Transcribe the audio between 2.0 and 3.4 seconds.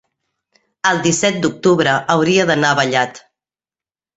hauria d'anar a Vallat.